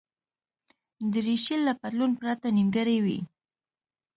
دریشي 1.13 1.55
له 1.67 1.73
پتلون 1.81 2.11
پرته 2.19 2.47
نیمګړې 2.57 2.97
وي. 3.05 3.19